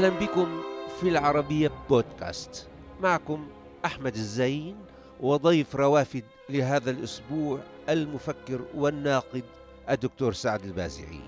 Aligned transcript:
أهلا 0.00 0.18
بكم 0.18 0.60
في 1.00 1.08
العربية 1.08 1.70
بودكاست. 1.90 2.68
معكم 3.02 3.46
أحمد 3.84 4.14
الزين 4.14 4.76
وضيف 5.20 5.76
روافد 5.76 6.22
لهذا 6.48 6.90
الأسبوع 6.90 7.58
المفكر 7.88 8.60
والناقد 8.74 9.44
الدكتور 9.90 10.32
سعد 10.32 10.64
البازعي. 10.64 11.20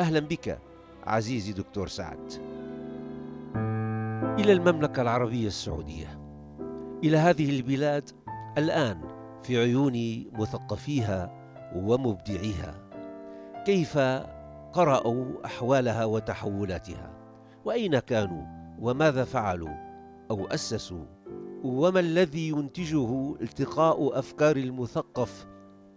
أهلا 0.00 0.20
بك 0.20 0.58
عزيزي 1.04 1.52
دكتور 1.52 1.88
سعد. 1.88 2.32
إلى 4.38 4.52
المملكة 4.52 5.02
العربية 5.02 5.46
السعودية. 5.46 6.20
إلى 7.04 7.16
هذه 7.16 7.56
البلاد 7.56 8.10
الآن 8.58 9.00
في 9.42 9.58
عيون 9.58 10.24
مثقفيها 10.32 11.32
ومبدعيها. 11.76 12.74
كيف 13.66 13.98
قرأوا 14.72 15.24
أحوالها 15.44 16.04
وتحولاتها؟ 16.04 17.25
وأين 17.66 17.98
كانوا؟ 17.98 18.42
وماذا 18.78 19.24
فعلوا؟ 19.24 19.74
أو 20.30 20.46
أسسوا؟ 20.46 21.04
وما 21.64 22.00
الذي 22.00 22.48
ينتجه 22.48 23.34
التقاء 23.40 24.18
أفكار 24.18 24.56
المثقف 24.56 25.46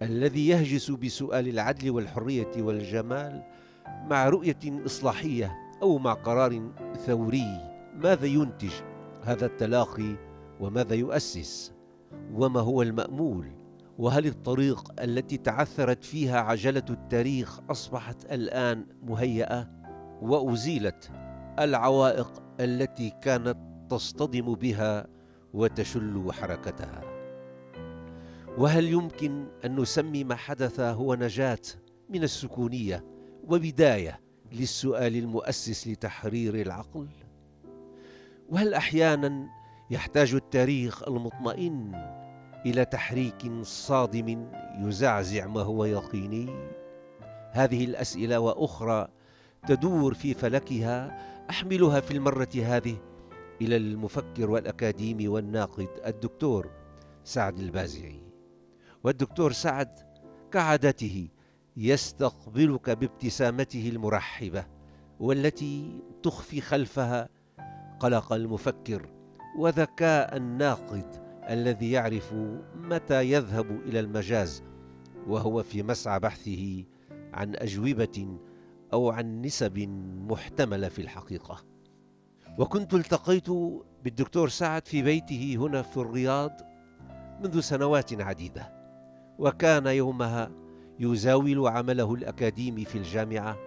الذي 0.02 0.48
يهجس 0.48 0.92
بسؤال 0.92 1.48
العدل 1.48 1.92
والحرية 1.92 2.52
والجمال 2.58 3.44
مع 3.88 4.30
رؤية 4.30 4.86
إصلاحية 4.86 5.56
أو 5.82 5.98
مع 5.98 6.14
قرار 6.14 6.72
ثوري؟ 7.06 7.72
ماذا 7.96 8.26
ينتج 8.26 8.72
هذا 9.24 9.46
التلاقي 9.46 10.16
وماذا 10.60 10.96
يؤسس؟ 10.96 11.74
وما 12.34 12.60
هو 12.60 12.82
المأمول؟ 12.82 13.52
وهل 13.98 14.26
الطريق 14.26 15.02
التي 15.02 15.38
تعثرت 15.38 16.04
فيها 16.04 16.40
عجلة 16.40 16.86
التاريخ 16.90 17.60
أصبحت 17.70 18.26
الآن 18.34 18.86
مهيئة؟ 19.04 19.70
وأزيلت 20.22 21.12
العوائق 21.60 22.44
التي 22.60 23.10
كانت 23.22 23.58
تصطدم 23.90 24.54
بها 24.54 25.08
وتشل 25.54 26.32
حركتها. 26.32 27.02
وهل 28.58 28.86
يمكن 28.86 29.48
أن 29.66 29.76
نسمي 29.76 30.24
ما 30.24 30.36
حدث 30.36 30.80
هو 30.80 31.16
نجاة 31.16 31.62
من 32.10 32.24
السكونية 32.24 33.04
وبداية 33.48 34.20
للسؤال 34.52 35.16
المؤسس 35.16 35.88
لتحرير 35.88 36.56
العقل؟ 36.56 37.08
وهل 38.50 38.74
أحيانا 38.74 39.48
يحتاج 39.92 40.34
التاريخ 40.34 41.04
المطمئن 41.04 41.92
إلى 42.66 42.86
تحريك 42.86 43.52
صادم 43.62 44.52
يزعزع 44.80 45.48
ما 45.48 45.62
هو 45.62 45.86
يقيني؟ 45.86 46.50
هذه 47.52 47.86
الأسئلة 47.86 48.40
وأخرى 48.40 49.08
تدور 49.68 50.14
في 50.14 50.34
فلكها 50.34 51.29
أحملها 51.50 52.00
في 52.00 52.12
المرة 52.12 52.50
هذه 52.56 52.98
إلى 53.62 53.78
المفكر 53.78 54.50
والأكاديمي 54.50 55.28
والناقد 55.28 55.88
الدكتور 56.06 56.70
سعد 57.24 57.60
البازعي. 57.60 58.22
والدكتور 59.04 59.52
سعد 59.52 60.00
كعادته 60.52 61.28
يستقبلك 61.78 62.90
بابتسامته 62.90 63.90
المرحبة 63.90 64.66
والتي 65.20 66.02
تخفي 66.24 66.62
خلفها 66.62 67.30
قلق 68.00 68.34
المفكر 68.34 69.10
وذكاء 69.58 70.38
الناقد 70.38 71.06
الذي 71.50 71.92
يعرف 71.92 72.34
متى 72.76 73.32
يذهب 73.32 73.72
إلى 73.86 74.00
المجاز 74.00 74.64
وهو 75.28 75.64
في 75.64 75.84
مسعى 75.84 76.20
بحثه 76.20 76.84
عن 77.34 77.56
أجوبة 77.56 78.38
أو 78.94 79.10
عن 79.10 79.42
نسب 79.42 79.80
محتملة 80.30 80.90
في 80.90 81.02
الحقيقة. 81.02 81.66
وكنت 82.60 82.94
التقيت 82.94 83.50
بالدكتور 84.04 84.50
سعد 84.50 84.88
في 84.88 85.02
بيته 85.02 85.56
هنا 85.60 85.82
في 85.82 85.98
الرياض 85.98 86.52
منذ 87.44 87.60
سنوات 87.60 88.22
عديدة 88.22 88.74
وكان 89.40 89.88
يومها 89.88 90.52
يزاول 91.00 91.68
عمله 91.68 92.14
الأكاديمي 92.14 92.86
في 92.86 92.98
الجامعة 92.98 93.58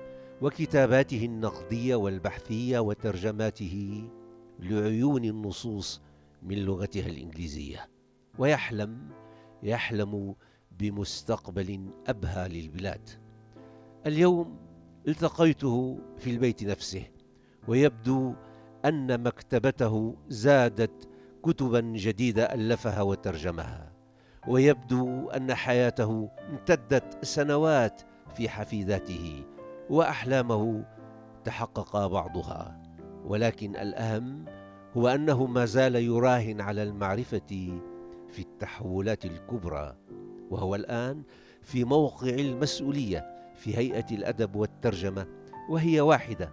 وكتاباته 0.43 1.25
النقدية 1.25 1.95
والبحثية 1.95 2.79
وترجماته 2.79 4.05
لعيون 4.59 5.25
النصوص 5.25 6.03
من 6.43 6.57
لغتها 6.57 7.07
الإنجليزية. 7.07 7.89
ويحلم 8.39 9.11
يحلم 9.63 10.35
بمستقبل 10.79 11.91
أبهى 12.07 12.49
للبلاد. 12.49 13.09
اليوم 14.07 14.57
التقيته 15.09 15.99
في 16.19 16.31
البيت 16.31 16.65
نفسه 16.65 17.05
ويبدو 17.69 18.35
أن 18.85 19.23
مكتبته 19.23 20.17
زادت 20.29 21.09
كتبا 21.43 21.81
جديدة 21.81 22.55
ألفها 22.55 23.03
وترجمها 23.03 23.93
ويبدو 24.49 25.31
أن 25.31 25.55
حياته 25.55 26.31
امتدت 26.51 27.25
سنوات 27.25 28.03
في 28.35 28.49
حفيداته 28.49 29.45
وأحلامه 29.91 30.85
تحقق 31.45 32.07
بعضها. 32.07 32.83
ولكن 33.25 33.77
الأهم 33.77 34.45
هو 34.97 35.09
أنه 35.09 35.47
ما 35.47 35.65
زال 35.65 35.95
يراهن 35.95 36.61
على 36.61 36.83
المعرفة 36.83 37.81
في 38.29 38.39
التحولات 38.39 39.25
الكبرى 39.25 39.97
وهو 40.51 40.75
الآن 40.75 41.23
في 41.63 41.85
موقع 41.85 42.29
المسؤولية. 42.29 43.32
في 43.63 43.77
هيئة 43.77 44.07
الأدب 44.11 44.57
والترجمة 44.57 45.27
وهي 45.69 46.01
واحدة 46.01 46.53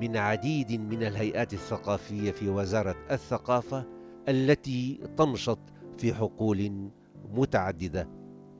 من 0.00 0.16
عديد 0.16 0.72
من 0.80 1.02
الهيئات 1.02 1.52
الثقافية 1.52 2.30
في 2.30 2.48
وزارة 2.48 2.96
الثقافة 3.10 3.84
التي 4.28 5.00
تنشط 5.16 5.58
في 5.98 6.14
حقول 6.14 6.90
متعددة 7.34 8.08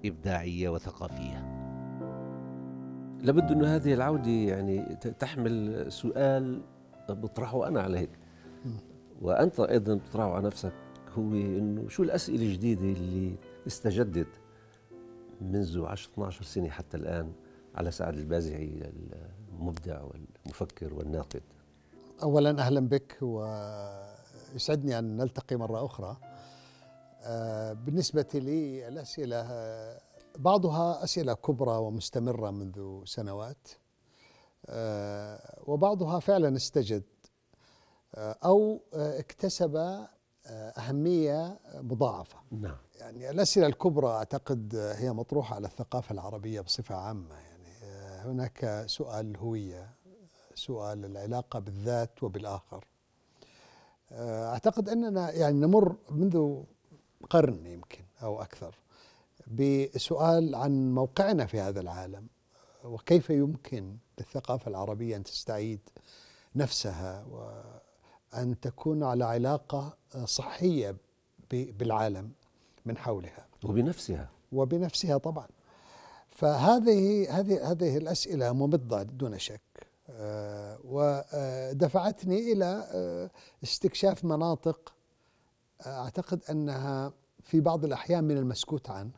إبداعية 0.04 0.69
وثقافية. 0.69 1.56
لابد 3.22 3.52
أن 3.52 3.64
هذه 3.64 3.94
العودة 3.94 4.30
يعني 4.30 4.97
تحمل 5.18 5.84
سؤال 5.92 6.62
بطرحه 7.08 7.68
أنا 7.68 7.80
عليك. 7.80 8.10
وأنت 9.22 9.60
أيضا 9.60 9.94
بتطرحه 9.94 10.34
على 10.34 10.47
نفسك 10.47 10.72
هو 11.18 11.32
أنه 11.32 11.88
شو 11.88 12.03
الأسئلة 12.03 12.47
الجديدة 12.47 12.82
اللي 12.82 13.36
استجدت 13.66 14.41
منذ 15.41 15.84
10 15.84 16.12
12 16.12 16.42
سنة 16.42 16.68
حتى 16.68 16.97
الآن؟ 16.97 17.32
على 17.76 17.91
سعد 17.91 18.14
البازعي 18.19 18.92
المبدع 19.53 20.03
والمفكر 20.03 20.94
والناقد. 20.94 21.42
أولا 22.22 22.50
أهلا 22.50 22.81
بك 22.81 23.19
ويسعدني 23.22 24.98
أن 24.98 25.16
نلتقي 25.16 25.56
مرة 25.56 25.84
أخرى. 25.84 26.16
آه، 27.22 27.72
بالنسبة 27.72 28.26
لي 28.34 28.88
الأسئلة 28.88 29.47
بعضها 30.38 31.04
أسئلة 31.04 31.34
كبرى 31.34 31.76
ومستمرة 31.76 32.50
منذ 32.50 33.04
سنوات 33.04 33.69
آه، 34.66 35.62
وبعضها 35.66 36.20
فعلا 36.20 36.56
استجد 36.56 37.03
آه، 38.15 38.36
أو 38.44 38.81
اكتسب 38.94 40.06
أهمية 40.47 41.59
مضاعفة. 41.75 42.38
نعم. 42.50 42.76
يعني 43.00 43.31
الأسئلة 43.31 43.66
الكبرى 43.66 44.06
أعتقد 44.09 44.76
هي 44.76 45.12
مطروحة 45.12 45.54
على 45.54 45.66
الثقافة 45.66 46.12
العربية 46.12 46.60
بصفة 46.60 46.95
عامة. 46.95 47.34
يعني 47.34 47.46
هناك 48.26 48.84
سؤال 48.86 49.30
الهوية 49.30 49.90
سؤال 50.54 51.04
العلاقة 51.04 51.58
بالذات 51.58 52.22
وبالآخر. 52.22 52.84
أعتقد 54.12 54.88
أننا 54.88 55.30
يعني 55.30 55.60
نمر 55.60 55.96
منذ 56.10 56.62
قرن 57.30 57.66
يمكن 57.66 58.04
أو 58.22 58.42
أكثر 58.42 58.74
بسؤال 59.46 60.54
عن 60.54 60.94
موقعنا 60.94 61.46
في 61.46 61.60
هذا 61.60 61.80
العالم. 61.80 62.26
وكيف 62.84 63.30
يمكن 63.30 63.96
للثقافة 64.18 64.68
العربية 64.68 65.16
أن 65.16 65.24
تستعيد 65.24 65.80
نفسها 66.56 67.24
وأن 67.24 68.60
تكون 68.60 69.02
على 69.02 69.24
علاقة 69.24 69.96
صحية 70.24 70.96
بالعالم 71.50 72.32
من 72.84 72.96
حولها؟ 72.98 73.46
وبنفسها. 73.64 74.30
وبنفسها 74.52 75.18
طبعا. 75.18 75.46
فهذه 76.36 77.27
هذه 77.41 77.71
هذه 77.71 77.97
الأسئلة 77.97 78.53
ممضة 78.53 79.03
دون 79.03 79.38
شك 79.38 79.60
آه، 80.10 80.78
ودفعتني 80.84 82.53
إلى 82.53 82.88
آه، 82.92 83.30
استكشاف 83.62 84.24
مناطق 84.24 84.94
أعتقد 85.86 86.42
أنها 86.50 87.12
في 87.42 87.60
بعض 87.60 87.84
الأحيان 87.84 88.24
من 88.24 88.36
المسكوت 88.38 88.91
عنه 88.91 89.10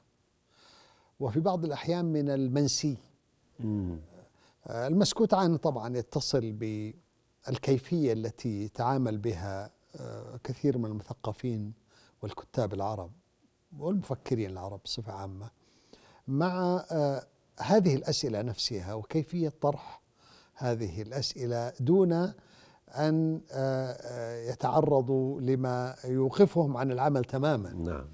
وفي 1.21 1.41
بعض 1.41 1.65
الأحيان 1.65 2.05
من 2.05 2.31
المنسي. 2.31 2.97
المسكوت 4.71 5.35
عنه 5.35 5.57
طبعا 5.57 5.97
يتصل 5.97 6.53
بالكيفية 6.53 8.13
التي 8.13 8.69
تعامل 8.69 9.19
بها 9.19 9.71
آه، 9.97 10.41
كثير 10.45 10.79
من 10.79 10.87
المثقفين 10.87 11.73
والكتاب 12.23 12.75
العرب 12.75 13.11
والمفكرين 13.79 14.51
العرب 14.51 14.81
بصفة 14.85 15.13
عامة. 15.13 15.51
مع 16.29 16.85
آه، 16.91 17.23
هذه 17.61 17.95
الأسئلة 17.95 18.43
نفسها 18.43 18.95
وكيفية 18.95 19.53
طرح 19.61 20.03
هذه 20.55 21.03
الأسئلة 21.03 21.73
دون 21.81 22.13
أن 22.93 23.41
آه، 23.53 23.93
آه، 23.93 24.51
يتعرضوا 24.51 25.41
لما 25.41 25.95
يوقفهم 26.05 26.77
عن 26.77 26.93
العمل 26.93 27.25
تماما. 27.25 27.73
نعم. 27.73 28.07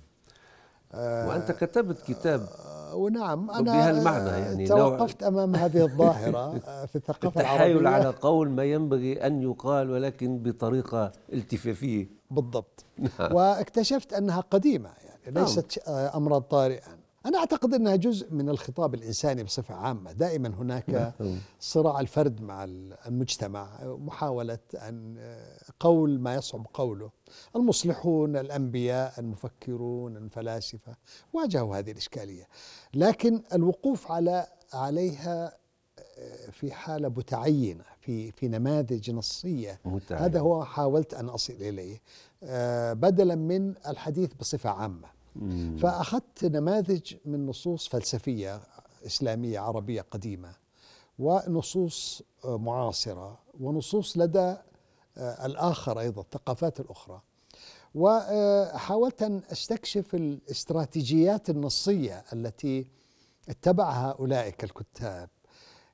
وأنت 1.29 1.53
كتبت 1.53 2.03
كتاب 2.03 2.49
ونعم 2.95 3.51
أنا 3.51 3.73
بهالمعنى 3.73 4.29
يعني 4.29 4.67
توقفت 4.67 5.23
أمام 5.23 5.57
هذه 5.57 5.83
الظاهرة 5.83 6.59
في 6.87 6.97
الثقافة 6.97 7.41
التحايل 7.41 7.79
العربية. 7.79 8.07
على 8.07 8.17
قول 8.17 8.51
ما 8.51 8.65
ينبغي 8.65 9.27
أن 9.27 9.43
يقال 9.43 9.91
ولكن 9.91 10.39
بطريقة 10.39 11.13
التفافية. 11.33 12.09
بالضبط. 12.31 12.85
نعم. 12.99 13.35
واكتشفت 13.35 14.13
أنها 14.13 14.41
قديمة 14.41 14.91
يعني 15.05 15.41
ليست 15.41 15.81
نعم. 15.89 15.97
أمرا 15.97 16.39
طارئا 16.39 17.04
أنا 17.27 17.39
أعتقد 17.39 17.75
أنها 17.75 17.97
جزء 17.97 18.33
من 18.33 18.49
الخطاب 18.49 18.95
الإنساني 18.95 19.43
بصفة 19.43 19.75
عامة. 19.75 20.13
دائما 20.13 20.49
هناك 20.49 20.91
نعم. 21.21 21.39
صراع 21.61 22.01
الفرد 22.01 22.41
مع 22.41 22.65
المجتمع 23.07 23.79
محاولة 23.83 24.59
أن 24.75 25.17
قول 25.81 26.21
ما 26.21 26.35
يصعب 26.35 26.67
قوله. 26.75 27.11
المصلحون 27.57 28.37
الأنبياء 28.37 29.21
المفكرون 29.21 30.17
الفلاسفة. 30.17 30.97
واجهوا 31.33 31.79
هذه 31.79 31.91
الإشكالية. 31.91 32.49
لكن 32.95 33.43
الوقوف 33.53 34.13
على 34.13 34.47
عليها 34.73 35.57
في 36.53 36.73
حالة 36.73 37.09
متعينة 37.09 37.85
في 38.01 38.33
في 38.33 38.49
نماذج 38.49 39.11
نصية. 39.11 39.81
متعين. 39.85 40.23
هذا 40.23 40.41
هو 40.41 40.65
حاولت 40.65 41.15
أن 41.15 41.29
أصل 41.29 41.53
إليه. 41.53 42.01
بدلا 42.93 43.35
من 43.35 43.75
الحديث 43.89 44.35
بصفة 44.41 44.71
عامة. 44.71 45.09
فأخذت 45.79 46.45
نماذج 46.45 47.15
من 47.25 47.47
نصوص 47.47 47.89
فلسفية 47.89 48.61
إسلامية 49.07 49.59
عربية 49.61 50.01
قديمة 50.11 50.55
ونصوص 51.19 52.23
معاصرة 52.45 53.39
ونصوص 53.61 54.19
لدى 54.19 54.57
آه، 55.17 55.47
الآخر 55.47 56.01
أيضا 56.01 56.21
الثقافات 56.23 56.81
الأخرى. 56.81 57.21
وحاولت 57.95 59.23
أن 59.23 59.43
أستكشف 59.53 60.15
الاستراتيجيات 60.15 61.51
النصية 61.51 62.25
التي 62.33 62.87
اتبعها 63.49 64.17
أولئك 64.19 64.65
الكتاب 64.65 65.29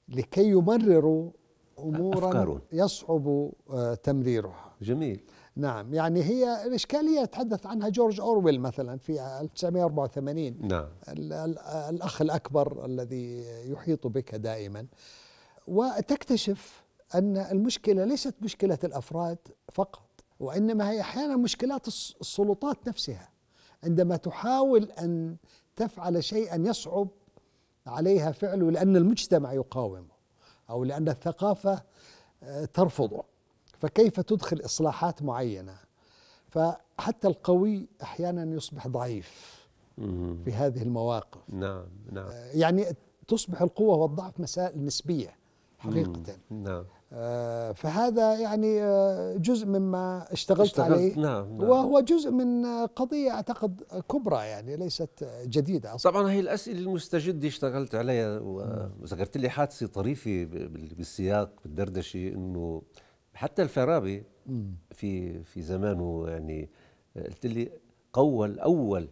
لكي 0.09 0.49
يمرروا 0.51 1.31
أمورا 1.79 2.29
أفكار. 2.29 2.61
يصعب 2.73 3.51
آه، 3.71 3.95
تمريرها. 3.95 4.73
جميل. 4.83 5.21
نعم 5.56 5.94
يعني 5.94 6.23
هي 6.23 6.67
الإشكالية 6.67 7.25
تحدث 7.25 7.67
عنها 7.67 7.88
جورج 7.88 8.20
أورويل 8.20 8.61
مثلا 8.61 8.99
في 8.99 9.41
1984 9.41 10.69
نعم. 10.69 10.88
الأخ 11.88 12.23
الأكبر 12.23 12.85
الذي 12.85 13.44
يحيط 13.70 14.06
بك 14.06 14.35
دائما. 14.35 14.87
وتكتشف 15.67 16.82
أن 17.14 17.37
المشكلة 17.37 18.05
ليست 18.05 18.35
مشكلة 18.43 18.79
الأفراد 18.85 19.38
فقط 19.73 20.08
وإنما 20.41 20.91
هي 20.91 21.00
أحيانا 21.00 21.37
مشكلات 21.37 21.88
السلطات 21.88 22.88
نفسها. 22.88 23.29
عندما 23.85 24.17
تحاول 24.17 24.85
أن 24.85 25.37
تفعل 25.76 26.25
شيئا 26.25 26.56
يصعب 26.56 27.08
عليها 27.87 28.32
فعله 28.32 28.70
لأن 28.70 28.97
المجتمع 28.97 29.52
يقاومه 29.52 30.20
أو 30.70 30.85
لأن 30.85 31.08
الثقافة 31.08 31.82
آه، 32.43 32.64
ترفضه. 32.64 33.30
فكيف 33.81 34.21
تدخل 34.21 34.61
إصلاحات 34.65 35.23
معينة؟ 35.23 35.75
فحتى 36.49 37.29
القوي 37.29 37.88
أحيانا 38.03 38.55
يصبح 38.56 38.88
ضعيف 38.88 39.61
في 40.44 40.53
هذه 40.53 40.82
المواقف. 40.82 41.41
نعم 41.49 41.85
نعم. 42.12 42.27
آه، 42.27 42.50
يعني 42.55 42.87
تصبح 43.29 43.62
القوة 43.62 43.97
والضعف 43.97 44.41
مسائل 44.41 44.85
نسبية 44.85 45.37
حقيقة. 45.79 46.23
نعم. 46.50 46.85
آه 47.12 47.73
فهذا 47.73 48.35
يعني 48.35 48.82
آه 48.82 49.37
جزء 49.37 49.67
مما 49.67 50.33
اشتغلت, 50.33 50.61
اشتغلت 50.61 50.93
عليه. 50.93 51.15
نعم, 51.17 51.59
نعم. 51.59 51.69
وهو 51.69 52.00
جزء 52.00 52.31
من 52.31 52.67
قضية 52.87 53.31
أعتقد 53.31 53.83
كبرى 54.11 54.37
يعني 54.37 54.76
ليست 54.76 55.29
جديدة 55.44 55.94
أصلا. 55.94 56.12
طبعا 56.12 56.31
هي 56.31 56.41
الأسئلة 56.41 56.79
المستجدة 56.81 57.49
اشتغلت 57.49 57.94
عليها 57.94 58.38
وذكرت 58.41 59.37
لي 59.37 59.49
حادثة 59.49 59.87
طريفة 59.87 60.44
بالسياق 60.97 61.50
بالدردشة 61.65 62.29
أنه 62.29 62.83
حتى 63.41 63.63
الفارابي 63.63 64.23
في 64.91 65.43
في 65.45 65.63
زمانه 65.63 66.25
يعني 66.29 66.69
قلت 67.17 67.47
لي 67.47 67.71
قول 68.13 68.59
أول 68.59 69.09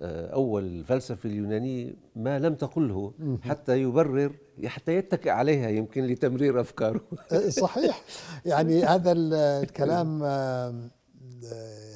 آه، 0.00 0.34
أول 0.34 0.64
الفلسفه 0.64 1.28
اليونانيه 1.28 1.94
ما 2.16 2.38
لم 2.38 2.54
تقله 2.54 3.12
حتى 3.42 3.82
يبرر 3.82 4.32
حتى 4.66 4.96
يتكئ 4.96 5.30
عليها 5.30 5.68
يمكن 5.68 6.06
لتمرير 6.06 6.60
أفكاره. 6.60 7.00
آه، 7.32 7.48
صحيح. 7.48 8.02
يعني 8.44 8.84
هذا 8.94 9.12
الكلام 9.12 10.22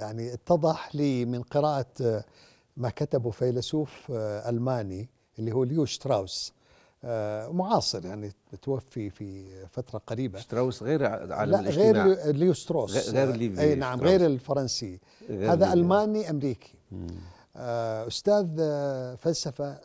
يعني 0.01 0.35
اتضح 0.35 0.95
لي 0.95 1.25
من 1.25 1.43
قراءة 1.43 2.25
ما 2.77 2.91
كتبه 2.91 3.31
فيلسوف 3.31 4.11
ألماني 4.11 5.09
اللي 5.39 5.53
هو 5.53 5.65
ليو 5.65 5.85
شتراوس. 5.85 6.53
آه، 6.53 6.56
معاصر 7.53 8.07
يعني 8.07 8.33
توفي 8.63 9.11
في 9.11 9.45
فترة 9.67 9.99
قريبة. 10.07 10.39
شتراوس 10.39 10.83
غير 10.83 11.07
عالم 11.33 11.53
لا 11.53 11.61
غير 11.61 12.27
ليفي 12.33 12.55
ستروس. 12.55 13.09
غير 13.09 13.31
ليفي 13.31 13.61
أي 13.61 13.75
نعم 13.75 14.01
غير 14.01 14.27
الفرنسي. 14.27 15.01
غير 15.31 15.53
هذا 15.53 15.73
ألماني 15.73 16.31
أمريكي. 16.31 16.75
آه، 17.57 18.07
أستاذ 18.07 18.57
آه، 18.61 19.15
فلسفة 19.15 19.81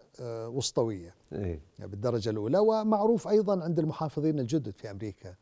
وسطوية. 0.47 1.15
إيه؟ 1.33 1.59
بالدرجة 1.79 2.29
الأولى 2.29 2.57
ومعروف 2.57 3.27
أيضا 3.27 3.63
عند 3.63 3.79
المحافظين 3.79 4.39
الجدد 4.39 4.75
في 4.75 4.91
أمريكا. 4.91 5.35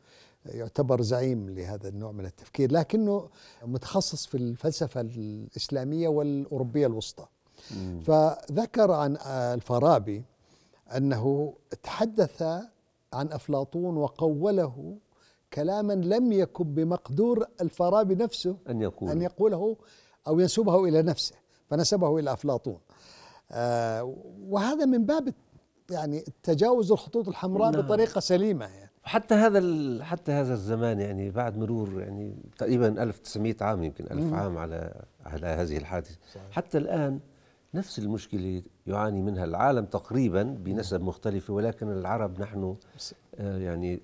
يعتبر 0.45 1.01
زعيم 1.01 1.49
لهذا 1.49 1.89
النوع 1.89 2.11
من 2.11 2.25
التفكير 2.25 2.71
لكنه 2.71 3.29
متخصص 3.65 4.25
في 4.27 4.37
الفلسفة 4.37 5.01
الإسلامية 5.01 6.07
والأوروبية 6.07 6.87
الوسطى. 6.87 7.25
فذكر 8.03 8.91
عن 8.91 9.17
الفارابي 9.27 10.23
أنه 10.97 11.53
تحدث 11.83 12.41
عن 13.13 13.31
أفلاطون 13.31 13.97
وقوله 13.97 14.97
كلاما 15.53 15.93
لم 15.93 16.31
يكن 16.31 16.73
بمقدور 16.73 17.45
الفارابي 17.61 18.15
نفسه 18.15 18.57
أن 18.69 18.81
يقول 18.81 19.09
أن 19.09 19.21
يقوله 19.21 19.77
أو 20.27 20.39
ينسبه 20.39 20.85
إلى 20.85 21.01
نفسه 21.01 21.35
فنسبه 21.69 22.19
إلى 22.19 22.33
أفلاطون 22.33 22.79
آه 23.51 24.15
وهذا 24.41 24.85
من 24.85 25.05
باب 25.05 25.33
يعني 25.91 26.23
تجاوز 26.43 26.91
الخطوط 26.91 27.27
الحمراء 27.27 27.71
نعم. 27.71 27.81
بطريقة 27.81 28.19
سليمة 28.19 28.65
يعني. 28.65 28.89
حتى 29.03 29.35
هذا 29.35 30.03
حتى 30.03 30.31
هذا 30.31 30.53
الزمان 30.53 30.99
يعني 30.99 31.29
بعد 31.31 31.57
مرور 31.57 32.01
يعني 32.01 32.35
تقريبا 32.57 33.03
1900 33.03 33.55
عام 33.61 33.83
يمكن 33.83 34.05
1000 34.11 34.33
عام 34.33 34.57
على 34.57 35.03
على 35.25 35.47
هذه 35.47 35.77
الحادثة. 35.77 36.17
حتى 36.51 36.77
الآن 36.77 37.19
نفس 37.73 37.99
المشكلة 37.99 38.63
يعاني 38.87 39.21
منها 39.21 39.45
العالم 39.45 39.85
تقريبا 39.85 40.43
بنسب 40.43 41.01
مختلفة 41.01 41.53
ولكن 41.53 41.91
العرب 41.91 42.41
نحن 42.41 42.75
آه، 43.35 43.57
يعني 43.57 44.01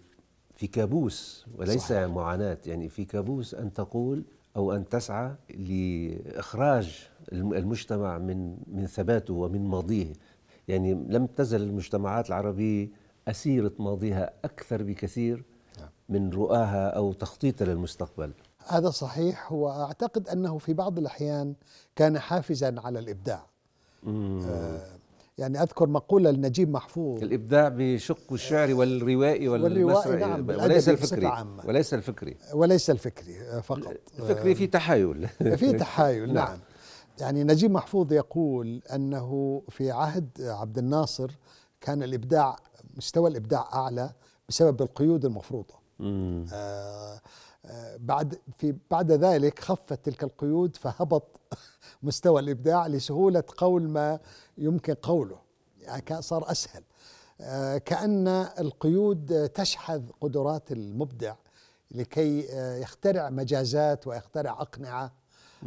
في 0.55 0.67
كابوس 0.67 1.45
وليس 1.57 1.81
صحيح. 1.81 2.07
معاناة. 2.07 2.57
يعني 2.65 2.89
في 2.89 3.05
كابوس 3.05 3.55
أن 3.55 3.73
تقول 3.73 4.23
أو 4.55 4.71
أن 4.71 4.89
تسعى 4.89 5.35
لإخراج 5.49 7.09
المجتمع 7.33 8.17
من 8.17 8.57
من 8.67 8.87
ثباته 8.87 9.33
ومن 9.33 9.67
ماضيه. 9.67 10.13
يعني 10.67 10.93
لم 10.93 11.25
تزل 11.25 11.61
المجتمعات 11.61 12.29
العربية 12.29 12.89
أسيرة 13.27 13.71
ماضيها 13.79 14.33
أكثر 14.45 14.83
بكثير 14.83 15.43
نعم. 15.79 15.89
من 16.09 16.29
رؤاها 16.29 16.89
أو 16.89 17.13
تخطيطها 17.13 17.65
للمستقبل. 17.65 18.33
هذا 18.67 18.89
صحيح. 18.89 19.51
وأعتقد 19.51 20.29
أنه 20.29 20.57
في 20.57 20.73
بعض 20.73 20.97
الأحيان 20.99 21.55
كان 21.95 22.19
حافزا 22.19 22.75
على 22.77 22.99
الإبداع. 22.99 23.39
آه 23.39 23.54
يعني 25.37 25.63
أذكر 25.63 25.87
مقولة 25.89 26.31
لنجيب 26.31 26.69
محفوظ. 26.69 27.23
الإبداع 27.23 27.69
بشق 27.69 28.33
الشعر 28.33 28.73
والروائي 28.73 29.47
والروائي 29.47 30.15
نعم 30.15 30.49
وليس 30.49 30.89
الفكري. 30.89 31.45
وليس 31.65 31.93
الفكري. 31.93 32.37
وليس 32.53 32.89
الفكري 32.89 33.41
آه، 33.41 33.59
فقط. 33.59 33.93
الفكري 34.19 34.55
في 34.55 34.67
تحايل. 34.67 35.27
في 35.61 35.73
تحايل 35.73 36.33
نعم. 36.33 36.47
نعم. 36.47 36.59
يعني 37.19 37.43
نجيب 37.43 37.71
محفوظ 37.71 38.13
يقول 38.13 38.81
أنه 38.93 39.61
في 39.69 39.91
عهد 39.91 40.29
عبد 40.39 40.77
الناصر 40.77 41.31
كان 41.81 42.03
الإبداع 42.03 42.55
مستوى 42.97 43.29
الإبداع 43.29 43.69
أعلى 43.73 44.09
بسبب 44.49 44.81
القيود 44.81 45.25
المفروضة. 45.25 45.73
آه 46.01 46.45
آه 47.65 47.97
بعد 47.99 48.39
في 48.57 48.75
بعد 48.91 49.11
ذلك 49.11 49.59
خفت 49.59 49.93
تلك 49.93 50.23
القيود 50.23 50.75
فهبط 50.75 51.39
مستوى 52.05 52.41
الإبداع 52.41 52.87
لسهولة 52.87 53.43
قول 53.57 53.89
ما 53.89 54.19
يمكن 54.57 54.93
قوله. 54.93 55.37
يعني 55.81 56.21
صار 56.21 56.51
أسهل. 56.51 56.83
آه، 57.41 57.77
كأن 57.77 58.27
القيود 58.59 59.49
تشحذ 59.49 60.01
قدرات 60.21 60.71
المبدع 60.71 61.35
لكي 61.91 62.47
آه، 62.53 62.77
يخترع 62.77 63.29
مجازات 63.29 64.07
ويخترع 64.07 64.51
أقنعة 64.51 65.13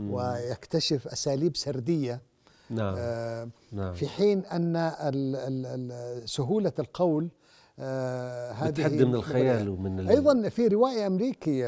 ويكتشف 0.00 1.09
أساليب 1.09 1.57
سردية. 1.57 2.23
نعم. 2.71 2.95
آه، 2.99 3.49
نعم. 3.73 3.95
في 3.95 4.09
حين 4.09 4.47
أن 4.47 6.23
سهولة 6.25 6.73
القول 6.78 7.30
هذه 7.78 8.71
بتحد 8.71 8.92
من 8.92 9.14
الخيال 9.14 9.68
ومن 9.68 10.09
أيضا 10.09 10.49
في 10.49 10.68
رواية 10.68 11.07
امريكي 11.07 11.62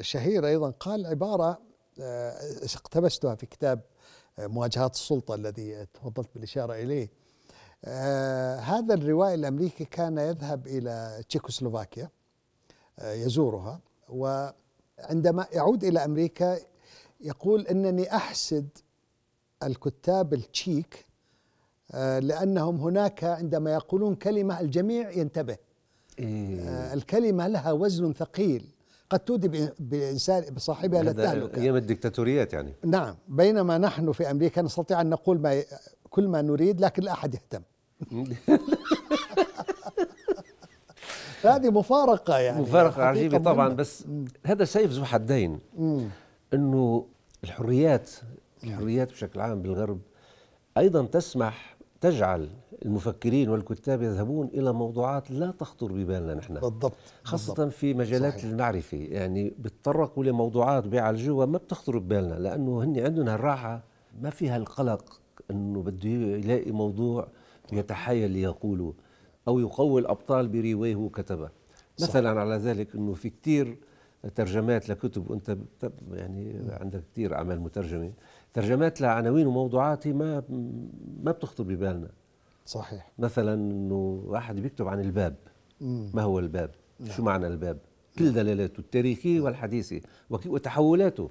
شهيرة 0.00 0.46
أيضا 0.46 0.70
قال 0.70 1.06
عبارة 1.06 1.58
اقتبستها 2.74 3.34
في 3.34 3.46
كتاب 3.46 3.80
مواجهات 4.38 4.94
السلطة 4.94 5.34
الذي 5.34 5.86
تفضلت 5.94 6.28
بالإشارة 6.34 6.74
إليه. 6.74 7.08
آه 7.84 8.56
هذا 8.56 8.94
الروائي 8.94 9.34
الأمريكي 9.34 9.84
كان 9.84 10.18
يذهب 10.18 10.66
إلى 10.66 11.24
تشيكوسلوفاكيا 11.28 12.08
آه 12.98 13.12
يزورها 13.12 13.80
وعندما 14.08 15.46
يعود 15.52 15.84
إلى 15.84 16.04
أمريكا 16.04 16.58
يقول 17.20 17.66
إنني 17.66 18.16
أحسد 18.16 18.68
الكتاب 19.62 20.34
التشيك 20.34 21.06
آه 21.92 22.18
لأنهم 22.18 22.76
هناك 22.80 23.24
عندما 23.24 23.72
يقولون 23.74 24.14
كلمة 24.14 24.60
الجميع 24.60 25.10
ينتبه. 25.10 25.56
إيه. 26.18 26.92
الكلمة 26.94 27.46
لها 27.48 27.72
وزن 27.72 28.12
ثقيل. 28.12 28.75
قد 29.10 29.18
تودي 29.18 29.70
بإنسان 29.78 30.54
بصاحبها 30.54 31.02
للتهلكة 31.02 31.60
أيام 31.60 31.76
الدكتاتوريات 31.76 32.52
يعني. 32.52 32.74
نعم. 32.84 33.14
بينما 33.28 33.78
نحن 33.78 34.12
في 34.12 34.30
أمريكا 34.30 34.62
نستطيع 34.62 35.00
أن 35.00 35.10
نقول 35.10 35.40
ما 35.40 35.62
كل 36.10 36.28
ما 36.28 36.42
نريد 36.42 36.80
لكن 36.80 37.02
لا 37.02 37.12
أحد 37.12 37.34
يهتم. 37.34 37.62
هذه 41.42 41.70
مفارقة 41.70 42.38
يعني. 42.38 42.62
مفارقة 42.62 43.02
عجيبة 43.02 43.38
طبعا 43.38 43.68
بس 43.68 44.04
هذا 44.46 44.64
سيف 44.64 44.90
ذو 44.90 45.04
حدين 45.04 45.60
إنه 46.54 47.06
الحريات 47.44 48.10
الحريات 48.64 49.10
بشكل 49.10 49.40
عام 49.40 49.62
بالغرب 49.62 50.00
أيضا 50.78 51.06
تسمح 51.06 51.76
تجعل 52.00 52.48
المفكرين 52.86 53.48
والكتاب 53.48 54.02
يذهبون 54.02 54.46
إلى 54.54 54.72
موضوعات 54.72 55.30
لا 55.30 55.50
تخطر 55.50 55.92
ببالنا 55.92 56.34
نحن. 56.34 56.54
بالضبط 56.54 56.92
خاصة 57.22 57.54
بالضبط. 57.54 57.72
في 57.72 57.94
مجالات 57.94 58.32
صحيح. 58.32 58.44
المعرفة 58.44 58.96
يعني 58.98 59.54
بيتطرقوا 59.58 60.24
لموضوعات 60.24 60.86
بيعالجوها 60.86 61.46
ما 61.46 61.58
بتخطر 61.58 61.98
ببالنا 61.98 62.34
لأنه 62.34 62.82
هن 62.84 62.98
عندهم 62.98 63.28
الراحة 63.28 63.82
ما 64.22 64.30
فيها 64.30 64.56
القلق 64.56 65.20
أنه 65.50 65.82
بده 65.82 66.08
يلاقي 66.08 66.70
موضوع 66.72 67.28
يتحايل 67.72 68.30
ليقوله 68.30 68.94
أو 69.48 69.58
يقوي 69.58 70.00
الأبطال 70.00 70.48
بروايه 70.48 71.08
كتبه 71.08 71.48
مثلا 72.00 72.40
على 72.40 72.56
ذلك 72.56 72.94
أنه 72.94 73.14
في 73.14 73.30
كثير 73.30 73.76
ترجمات 74.34 74.88
لكتب 74.88 75.30
وأنت 75.30 75.56
يعني 76.12 76.60
عندك 76.80 77.02
كثير 77.12 77.34
أعمال 77.34 77.60
مترجمة. 77.60 78.12
ترجمات 78.54 79.00
لعناوين 79.00 79.46
وموضوعات 79.46 80.08
ما 80.08 80.42
ما 81.22 81.32
بتخطر 81.32 81.64
ببالنا. 81.64 82.08
صحيح. 82.66 83.12
مثلا 83.18 83.54
إنه 83.54 84.22
واحد 84.26 84.56
بيكتب 84.60 84.88
عن 84.88 85.00
الباب. 85.00 85.34
مم. 85.80 86.10
ما 86.14 86.22
هو 86.22 86.38
الباب؟ 86.38 86.70
نعم. 87.00 87.10
شو 87.10 87.22
معنى 87.22 87.46
الباب؟ 87.46 87.78
كل 88.18 88.32
دلالاته 88.32 88.80
التاريخيه 88.80 89.40
والحديثه 89.40 90.00
وتحولاته. 90.30 91.30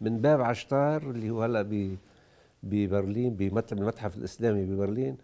من 0.00 0.20
باب 0.20 0.40
عشتار 0.40 1.10
اللي 1.10 1.30
هو 1.30 1.42
هلأ 1.42 1.96
ببرلين 2.62 3.34
بالمتحف 3.34 4.16
الإسلامي 4.16 4.64
ببرلين 4.64 5.16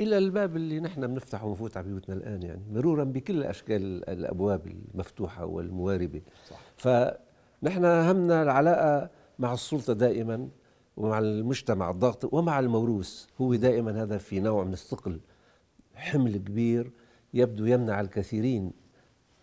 إلى 0.00 0.18
الباب 0.18 0.56
اللي 0.56 0.80
نحن 0.80 1.06
بنفتحه 1.06 1.46
ونفوت 1.46 1.76
على 1.76 1.86
بيوتنا 1.86 2.14
الآن 2.14 2.42
يعني. 2.42 2.62
مرورا 2.72 3.04
بكل 3.04 3.42
أشكال 3.42 4.08
الأبواب 4.08 4.66
المفتوحة 4.66 5.44
والمواربة. 5.44 6.22
صح. 6.50 6.60
فنحن 6.76 7.84
همنا 7.84 8.42
العلاقة 8.42 9.10
مع 9.38 9.52
السلطة 9.52 9.92
دائما. 9.92 10.48
ومع 10.96 11.18
المجتمع 11.18 11.90
الضغط 11.90 12.34
ومع 12.34 12.58
الموروث 12.58 13.26
هو 13.40 13.54
دائما 13.54 14.02
هذا 14.02 14.18
في 14.18 14.40
نوع 14.40 14.64
من 14.64 14.72
الثقل. 14.72 15.20
حمل 15.94 16.36
كبير 16.36 16.92
يبدو 17.34 17.66
يمنع 17.66 18.00
الكثيرين 18.00 18.72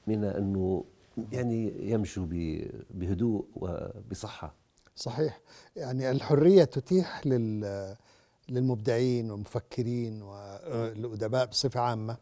من 0.08 0.24
أنه 0.24 0.84
يعني 1.32 1.90
يمشوا 1.92 2.26
بهدوء 2.90 3.46
وبصحة. 3.56 4.56
صحيح. 4.96 5.42
يعني 5.76 6.12
الحرية 6.12 6.64
تتيح 6.64 7.28
لل 7.28 7.96
للمبدعين 8.50 9.32
والمفكرين 9.32 10.22
والأدباء 10.22 11.46
بصفة 11.46 11.80
عامة 11.80 12.18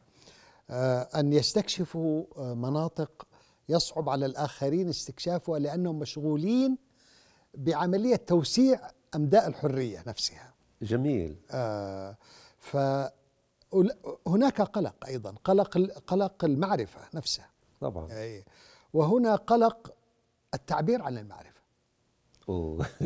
آه، 0.69 1.01
أن 1.01 1.33
يستكشفوا 1.33 2.25
آه، 2.37 2.53
مناطق 2.53 3.27
يصعب 3.69 4.09
على 4.09 4.25
الآخرين 4.25 4.89
استكشافها 4.89 5.59
لأنهم 5.59 5.99
مشغولين 5.99 6.77
بعملية 7.53 8.15
توسيع 8.15 8.79
أمداء 9.15 9.47
الحرية 9.47 10.03
نفسها. 10.07 10.53
جميل. 10.81 11.37
آه 11.51 12.17
فهناك 12.59 13.11
قلق 14.61 15.05
أيضا 15.07 15.35
قلق 15.43 15.77
قلق 16.07 16.45
المعرفة 16.45 16.99
نفسها. 17.13 17.49
طبعا. 17.81 18.11
أي 18.11 18.45
وهنا 18.93 19.35
قلق 19.35 19.93
التعبير 20.53 21.01
عن 21.01 21.17
المعرفة. 21.17 21.57
أوه 22.49 22.85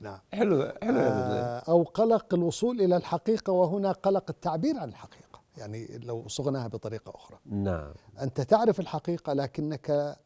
نعم 0.00 0.18
حلو 0.32 0.72
حلو 0.82 0.98
آه 0.98 1.58
أو 1.58 1.82
قلق 1.82 2.34
الوصول 2.34 2.80
إلى 2.80 2.96
الحقيقة 2.96 3.52
وهنا 3.52 3.92
قلق 3.92 4.24
التعبير 4.30 4.78
عن 4.78 4.88
الحقيقة 4.88 5.40
يعني 5.56 5.98
لو 5.98 6.28
صغناها 6.28 6.68
بطريقة 6.68 7.12
أخرى 7.14 7.38
نعم 7.46 7.94
أنت 8.20 8.40
تعرف 8.40 8.80
الحقيقة 8.80 9.32
لكنك 9.32 10.16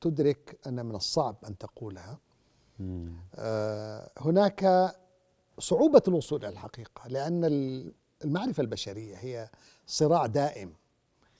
تدرك 0.00 0.58
أن 0.66 0.86
من 0.86 0.94
الصعب 0.94 1.36
أن 1.46 1.58
تقولها 1.58 2.18
هناك 4.18 4.92
صعوبة 5.58 6.02
الوصول 6.08 6.38
إلى 6.44 6.48
الحقيقة 6.48 7.08
لأن 7.08 7.44
المعرفة 8.24 8.60
البشرية 8.60 9.16
هي 9.16 9.48
صراع 9.86 10.26
دائم 10.26 10.72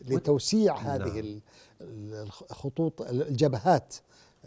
لتوسيع 0.00 0.76
هذه 0.76 1.20
نعم. 1.20 1.40
الخطوط 1.80 3.02
الجبهات 3.02 3.94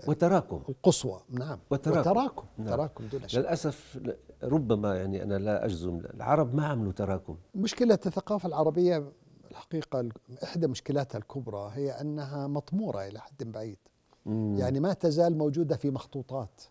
وتراكم. 0.08 0.64
القصوى. 0.70 1.22
نعم. 1.30 1.60
وتراكم. 1.70 2.00
وتراكم. 2.00 2.46
نعم. 2.58 2.70
تراكم 2.70 3.08
دون 3.08 3.28
شك. 3.28 3.40
للأسف 3.40 4.00
ربما 4.44 4.96
يعني 4.96 5.24
أنا 5.24 5.38
لا 5.38 5.66
أجزم 5.66 6.02
العرب 6.14 6.56
ما 6.56 6.66
عملوا 6.68 6.92
تراكم. 6.92 7.38
مشكلة 7.56 8.00
الثقافة 8.06 8.48
العربية 8.48 9.12
الحقيقة 9.52 10.10
إحدى 10.44 10.68
مشكلاتها 10.68 11.20
الكبرى 11.20 11.72
هي 11.74 11.92
أنها 11.92 12.48
مطمورة 12.48 13.08
إلى 13.08 13.20
حد 13.20 13.44
بعيد. 13.44 13.78
مم. 14.26 14.56
يعني 14.58 14.80
ما 14.80 14.94
تزال 14.94 15.38
موجودة 15.38 15.76
في 15.76 15.92
مخطوطات. 15.92 16.62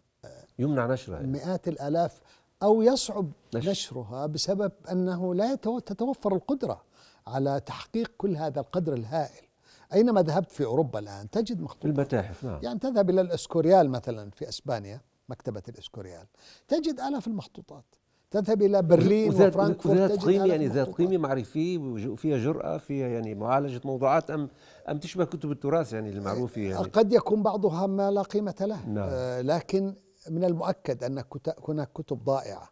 يمنع 0.58 0.86
نشرها 0.86 1.16
يعني. 1.16 1.32
مئات 1.32 1.68
الآلاف 1.68 2.20
أو 2.62 2.82
يصعب 2.82 3.30
نشر. 3.54 3.70
نشرها 3.70 4.26
بسبب 4.26 4.72
أنه 4.92 5.34
لا 5.34 5.54
تتوفر 5.54 6.34
القدرة 6.34 6.82
على 7.26 7.60
تحقيق 7.66 8.10
كل 8.18 8.36
هذا 8.36 8.60
القدر 8.60 8.92
الهائل. 8.92 9.44
أينما 9.92 10.22
ذهبت 10.22 10.52
في 10.52 10.64
أوروبا 10.64 10.98
الآن 10.98 11.30
تجد 11.30 11.60
مخطوطات 11.60 11.84
المتاحف 11.98 12.44
نعم. 12.44 12.60
يعني 12.62 12.78
تذهب 12.78 13.10
إلى 13.10 13.20
الإسكوريال 13.20 13.90
مثلا 13.90 14.30
في 14.30 14.48
أسبانيا 14.48 15.00
مكتبة 15.28 15.62
الإسكوريال 15.68 16.26
تجد 16.68 17.00
آلاف 17.00 17.26
المخطوطات. 17.26 17.84
تذهب 18.30 18.62
إلى 18.62 18.82
برلين 18.82 19.28
وذات 19.28 19.56
وفرانكفورت 19.56 19.98
ذات 19.98 20.24
قيمة 20.24 20.46
يعني 20.46 20.66
ذات 20.66 20.88
قيمة 20.88 21.16
معرفية 21.16 21.78
وفيها 21.78 22.38
جرأة 22.38 22.78
فيها 22.78 23.08
يعني 23.08 23.34
معالجة 23.34 23.80
موضوعات 23.84 24.30
أم 24.30 24.48
أم 24.88 24.98
تشبه 24.98 25.24
كتب 25.24 25.50
التراث 25.50 25.92
يعني 25.92 26.10
المعروفة 26.10 26.60
يعني. 26.60 26.88
قد 26.88 27.12
يكون 27.12 27.42
بعضها 27.42 27.86
ما 27.86 28.10
لا 28.10 28.22
قيمة 28.22 28.54
له. 28.60 28.88
نعم. 28.88 29.08
آه 29.10 29.40
لكن 29.40 29.94
من 30.30 30.44
المؤكد 30.44 31.04
أن 31.04 31.24
هناك 31.68 31.92
كتب 31.92 32.24
ضائعة. 32.24 32.70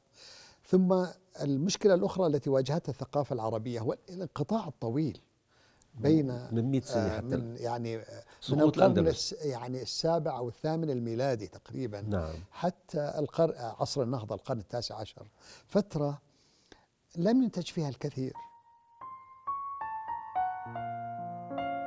ثم 0.68 1.06
المشكلة 1.42 1.94
الأخرى 1.94 2.26
التي 2.26 2.50
واجهتها 2.50 2.92
الثقافة 2.92 3.34
العربية 3.34 3.80
هو 3.80 3.96
الانقطاع 4.10 4.68
الطويل 4.68 5.20
بين 5.94 6.48
من 6.52 6.70
100 6.70 6.80
سنة 6.80 7.06
آه، 7.06 7.16
حتى 7.16 7.24
من 7.24 7.56
يعني 7.56 7.96
من 8.48 8.60
القرن 8.60 9.12
يعني 9.42 9.82
السابع 9.82 10.38
أو 10.38 10.48
الثامن 10.48 10.90
الميلادي 10.90 11.46
تقريبا. 11.46 12.00
نعم. 12.00 12.34
حتى 12.50 13.12
القرن 13.18 13.54
عصر 13.58 14.02
النهضة 14.02 14.34
القرن 14.34 14.58
التاسع 14.58 14.94
عشر. 14.94 15.26
فترة 15.66 16.18
لم 17.16 17.42
ينتج 17.42 17.66
فيها 17.66 17.88
الكثير. 17.88 18.32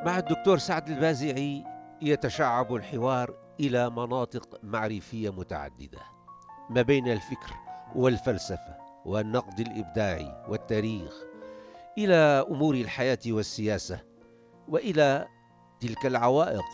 مع 0.05 0.17
الدكتور 0.17 0.57
سعد 0.57 0.89
البازعي 0.89 1.63
يتشعب 2.01 2.75
الحوار 2.75 3.48
إلى 3.59 3.89
مناطق 3.89 4.59
معرفية 4.63 5.29
متعددة 5.29 5.99
ما 6.69 6.81
بين 6.81 7.07
الفكر 7.07 7.53
والفلسفة 7.95 8.77
والنقد 9.05 9.59
الإبداعي 9.59 10.45
والتاريخ 10.47 11.13
إلى 11.97 12.15
أمور 12.51 12.75
الحياة 12.75 13.19
والسياسة 13.27 13.99
وإلى 14.67 15.27
تلك 15.79 16.05
العوائق 16.05 16.65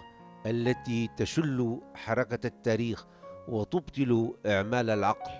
التي 0.45 1.09
تشل 1.17 1.81
حركة 1.95 2.47
التاريخ 2.47 3.05
وتبطل 3.47 4.33
إعمال 4.45 4.89
العقل 4.89 5.31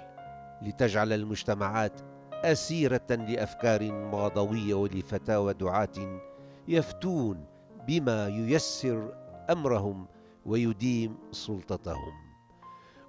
لتجعل 0.61 1.13
المجتمعات 1.13 2.01
أسيرة 2.33 3.07
لأفكار 3.09 3.91
ماضوية 3.91 4.73
ولفتاوى 4.73 5.53
دعاة 5.53 6.21
يفتون 6.67 7.45
بما 7.87 8.27
ييسر 8.27 9.13
أمرهم 9.49 10.07
ويديم 10.45 11.17
سلطتهم. 11.31 12.13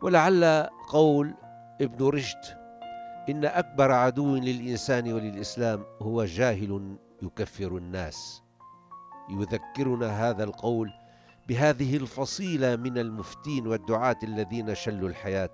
ولعل 0.02 0.68
قول 0.88 1.34
ابن 1.80 2.06
رشد 2.06 2.44
إن 3.28 3.44
أكبر 3.44 3.92
عدو 3.92 4.36
للإنسان 4.36 5.12
وللإسلام 5.12 5.84
هو 6.02 6.24
جاهل 6.24 6.96
يكفر 7.22 7.76
الناس. 7.76 8.42
يذكرنا 9.30 10.30
هذا 10.30 10.44
القول 10.44 10.92
بهذه 11.48 11.96
الفصيلة 11.96 12.76
من 12.76 12.98
المفتين 12.98 13.66
والدعاة 13.66 14.16
الذين 14.22 14.74
شلوا 14.74 15.08
الحياة 15.08 15.50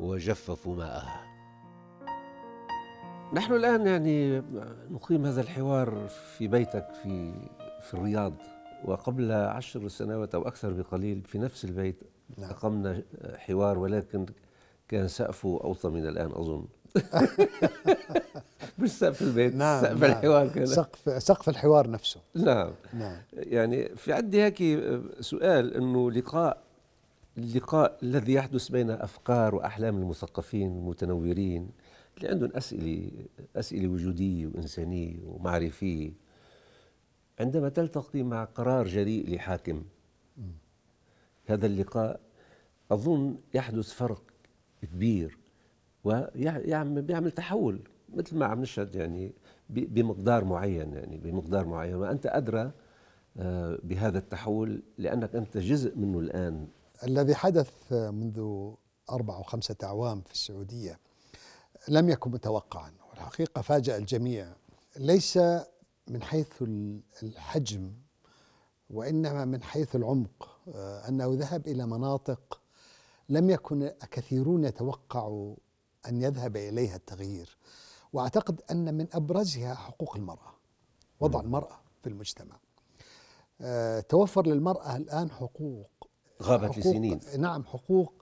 وجففوا 0.00 0.76
ماءها. 0.76 1.20
نحن 3.32 3.52
الآن 3.52 3.86
يعني 3.86 4.42
نقيم 4.90 5.26
هذا 5.26 5.40
الحوار 5.40 6.08
في 6.08 6.48
بيتك 6.48 6.88
في 7.02 7.34
في 7.82 7.94
الرياض. 7.94 8.34
وقبل 8.84 9.32
عشر 9.32 9.88
سنوات 9.88 10.34
أو 10.34 10.48
أكثر 10.48 10.72
بقليل 10.72 11.22
في 11.22 11.38
نفس 11.38 11.64
البيت 11.64 11.96
نعم. 12.38 12.50
أقمنا 12.50 13.02
حوار 13.36 13.78
ولكن 13.78 14.26
كان 14.88 15.08
سقفه 15.08 15.60
أوطى 15.64 15.88
من 15.88 16.06
الآن 16.06 16.30
أظن. 16.30 16.64
مش 18.78 18.90
سقف 18.90 19.22
البيت 19.22 19.54
نعم 19.54 19.82
سقف 19.82 20.00
نعم. 20.00 20.10
الحوار 20.10 20.48
كان. 20.48 20.66
سقف 20.66 21.22
سقف 21.22 21.48
الحوار 21.48 21.90
نفسه. 21.90 22.20
نعم. 22.34 22.72
نعم. 22.94 23.16
يعني 23.32 23.96
في 23.96 24.12
عندي 24.12 24.42
هيك 24.42 24.62
سؤال 25.20 25.74
إنه 25.74 26.10
لقاء 26.10 26.62
اللقاء 27.38 27.98
الذي 28.02 28.32
يحدث 28.32 28.68
بين 28.68 28.90
أفكار 28.90 29.54
وأحلام 29.54 29.96
المثقفين 29.96 30.76
المتنورين 30.76 31.70
اللي 32.16 32.28
عندهم 32.28 32.50
اسئله 32.54 33.10
أسئلة 33.56 33.88
وجودية 33.88 34.46
وإنسانية 34.46 35.16
ومعرفية. 35.26 36.23
عندما 37.40 37.68
تلتقي 37.68 38.22
مع 38.22 38.44
قرار 38.44 38.88
جريء 38.88 39.34
لحاكم 39.34 39.84
هذا 41.46 41.66
اللقاء 41.66 42.20
أظن 42.90 43.36
يحدث 43.54 43.92
فرق 43.92 44.22
كبير 44.82 45.38
ويعمل 46.04 47.30
تحول 47.30 47.80
مثل 48.14 48.36
ما 48.36 48.46
عم 48.46 48.60
نشهد 48.60 48.94
يعني 48.94 49.32
بمقدار 49.68 50.44
معين 50.44 50.92
يعني 50.94 51.16
بمقدار 51.18 51.66
معين. 51.66 51.94
وأنت 51.94 52.26
أدرى 52.26 52.72
آه، 53.38 53.78
بهذا 53.82 54.18
التحول 54.18 54.82
لأنك 54.98 55.36
أنت 55.36 55.58
جزء 55.58 55.96
منه 55.96 56.18
الآن. 56.18 56.68
الذي 57.02 57.34
حدث 57.34 57.92
منذ 57.92 58.70
أربع 59.10 59.36
أو 59.36 59.42
خمسة 59.42 59.76
أعوام 59.82 60.20
في 60.20 60.32
السعودية 60.32 60.98
لم 61.88 62.08
يكن 62.08 62.30
متوقعا 62.30 62.92
والحقيقة 63.10 63.62
فاجأ 63.62 63.96
الجميع. 63.96 64.52
ليس 64.96 65.38
من 66.08 66.22
حيث 66.22 66.62
الحجم 67.22 67.92
وإنما 68.90 69.44
من 69.44 69.62
حيث 69.62 69.96
العمق. 69.96 70.58
آه، 70.74 71.08
أنه 71.08 71.30
ذهب 71.34 71.66
إلى 71.66 71.86
مناطق 71.86 72.60
لم 73.28 73.50
يكن 73.50 73.92
كثيرون 74.10 74.64
يتوقعوا 74.64 75.56
أن 76.08 76.22
يذهب 76.22 76.56
إليها 76.56 76.96
التغيير. 76.96 77.56
وأعتقد 78.12 78.60
أن 78.70 78.94
من 78.94 79.06
أبرزها 79.12 79.74
حقوق 79.74 80.16
المرأة 80.16 80.54
وضع 81.20 81.40
المرأة 81.40 81.80
في 82.02 82.08
المجتمع. 82.08 82.56
آه، 83.60 84.00
توفر 84.00 84.46
للمرأة 84.46 84.96
الآن 84.96 85.30
حقوق 85.30 86.08
غابت 86.42 86.64
حقوق 86.64 86.78
لسنين. 86.78 87.20
نعم 87.38 87.64
حقوق 87.64 88.12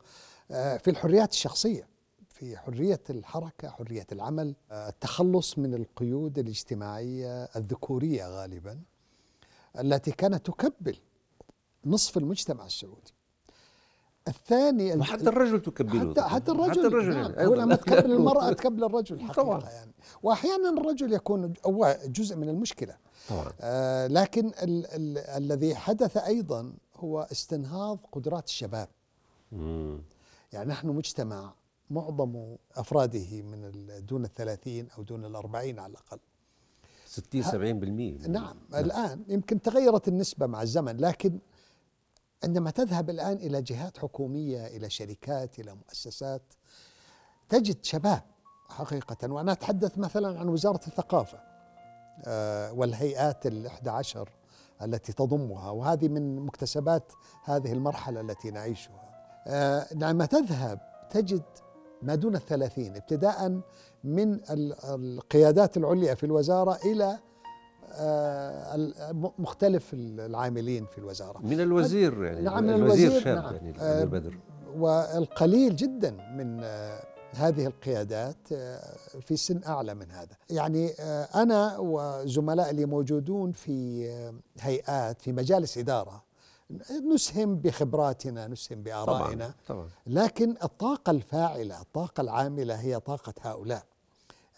آه، 0.51 0.77
في 0.77 0.91
الحريات 0.91 1.33
الشخصية. 1.33 1.92
في 2.33 2.57
حرية 2.57 3.01
الحركة 3.11 3.69
حرية 3.69 4.07
العمل 4.13 4.55
آه، 4.71 4.89
التخلص 4.89 5.59
من 5.59 5.75
القيود 5.75 6.39
الاجتماعية 6.39 7.45
الذكورية 7.45 8.29
غالبا 8.29 8.81
التي 9.79 10.11
كانت 10.11 10.47
تكبل 10.47 10.97
نصف 11.87 12.19
المجتمع 12.19 12.67
السعودي. 12.67 13.13
الثاني 14.29 14.95
وحتى 14.97 15.29
الرجل 15.29 15.61
تكبله 15.61 16.11
حتى 16.11 16.23
حتى 16.23 16.51
الرجل 16.51 16.71
حتى 16.71 16.87
الرجل 16.87 17.15
نعم. 17.15 17.33
يعني. 17.33 17.57
لما 17.57 17.75
تكبل 17.75 18.13
المرأة 18.13 18.53
تكبل 18.63 18.85
الرجل 18.85 19.21
حقيقة 19.21 19.43
طبعا. 19.43 19.71
يعني. 19.71 19.93
وأحيانا 20.23 20.71
الرجل 20.71 21.13
يكون 21.13 21.53
هو 21.67 21.99
جزء 22.07 22.37
من 22.37 22.49
المشكلة. 22.49 22.97
طبعا. 23.29 23.53
آه 23.61 24.07
لكن 24.07 24.47
ال 24.47 24.87
ال 24.87 25.19
الذي 25.19 25.75
حدث 25.75 26.17
أيضا 26.17 26.73
هو 26.97 27.29
استنهاض 27.33 27.99
قدرات 28.13 28.47
الشباب. 28.49 28.89
مم. 29.53 29.99
يعني 30.53 30.71
نحن 30.71 30.89
مجتمع 30.89 31.53
معظم 31.93 32.57
أفراده 32.77 33.43
من 33.43 33.73
دون 34.07 34.25
الثلاثين 34.25 34.89
أو 34.99 35.03
دون 35.03 35.25
الأربعين 35.25 35.79
على 35.79 35.91
الأقل. 35.91 36.19
60 37.07 37.43
70% 37.43 37.55
نعم, 37.55 38.29
نعم. 38.29 38.57
الآن 38.75 39.25
يمكن 39.29 39.63
تغيرت 39.63 40.09
النسبة 40.09 40.47
مع 40.47 40.63
الزمن 40.63 40.97
لكن 40.97 41.39
عندما 42.45 42.71
تذهب 42.71 43.11
الآن 43.11 43.37
إلى 43.37 43.63
جهات 43.63 43.99
حكومية 43.99 44.67
إلى 44.67 44.91
شركات 44.91 45.59
إلى 45.59 45.75
مؤسسات 45.75 46.43
تجد 47.49 47.85
شباب 47.85 48.23
حقيقة. 48.69 49.33
وأنا 49.33 49.53
اتحدث 49.53 49.99
مثلا 49.99 50.41
عن 50.41 50.49
وزارة 50.49 50.81
الثقافة 50.87 51.39
آه، 52.25 52.73
والهيئات 52.73 53.47
الإحدى 53.47 53.91
عشر 53.91 54.29
التي 54.83 55.13
تضمها 55.13 55.71
وهذه 55.71 56.09
من 56.09 56.37
مكتسبات 56.37 57.13
هذه 57.45 57.73
المرحلة 57.73 58.21
التي 58.21 58.51
نعيشها. 58.51 59.13
آه، 59.47 59.87
عندما 59.93 60.27
تذهب 60.27 60.81
تجد 61.11 61.43
ما 62.03 62.15
دون 62.15 62.37
الثلاثين 62.37 62.97
ابتداء 62.97 63.61
من 64.05 64.41
القيادات 64.85 65.77
العليا 65.77 66.15
في 66.15 66.27
الوزارة 66.27 66.79
إلى 66.85 67.19
آه، 67.95 69.13
مختلف 69.39 69.95
العاملين 69.95 70.87
في 70.87 70.99
الوزارة. 70.99 71.39
من 71.39 71.61
الوزير 71.61 72.25
يعني 72.25 72.41
نعم 72.41 72.65
من 72.65 72.71
الوزير 72.71 73.21
شاب 73.21 73.37
نعم. 73.37 73.55
يعني 73.55 73.81
آه، 73.81 74.05
بدر. 74.05 74.39
والقليل 74.77 75.77
جدا 75.77 76.11
من 76.11 76.61
آه، 76.65 77.03
هذه 77.35 77.67
القيادات 77.67 78.49
في 79.21 79.37
سن 79.37 79.61
أعلى 79.67 79.95
من 79.95 80.11
هذا. 80.11 80.37
يعني 80.51 80.91
أنا 81.35 81.79
وزملائي 81.79 82.71
اللي 82.71 82.87
موجودون 82.87 83.53
في 83.53 84.09
هيئات 84.61 85.23
في 85.23 85.33
مجالس 85.33 85.79
إدارة 85.79 86.23
نسهم 87.15 87.57
بخبراتنا 87.57 88.49
نسهم 88.49 88.83
بآرائنا. 88.83 89.47
طبعا. 89.47 89.55
طبعا. 89.67 89.89
لكن 90.07 90.55
الطاقة 90.65 91.11
الفاعلة 91.11 91.81
الطاقة 91.81 92.21
العاملة 92.21 92.75
هي 92.75 93.01
طاقة 93.01 93.35
هؤلاء. 93.41 93.85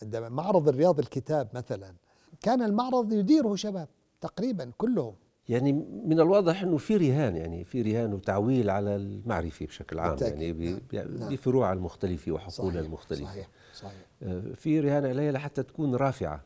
عندما 0.02 0.28
معرض 0.28 0.68
الرياض 0.68 0.98
الكتاب 0.98 1.48
مثلا 1.54 1.94
كان 2.40 2.62
المعرض 2.62 3.12
يديره 3.12 3.54
شباب 3.54 3.88
تقريبا 4.20 4.72
كلهم. 4.78 5.14
يعني 5.48 5.72
من 6.04 6.20
الواضح 6.20 6.62
إنه 6.62 6.76
في 6.76 6.96
رهان 6.96 7.36
يعني 7.36 7.64
في 7.64 7.82
رهان 7.82 8.14
وتعويل 8.14 8.70
على 8.70 8.96
المعرفة 8.96 9.66
بشكل 9.66 9.98
عام 9.98 10.16
يعني 10.22 10.52
نعم. 10.92 11.28
بفروعها 11.28 11.72
المختلفة 11.72 12.32
وحقولها 12.32 12.80
المختلفة. 12.80 13.24
صحيح 13.24 13.48
صحيح. 13.74 14.06
آه، 14.22 14.42
في 14.54 14.80
رهان 14.80 15.06
عليها 15.06 15.32
لحتى 15.32 15.62
تكون 15.62 15.94
رافعة 15.94 16.44